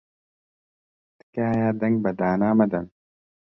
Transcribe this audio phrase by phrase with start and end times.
[1.19, 2.85] تکایە دەنگ بە دانا مەدەن.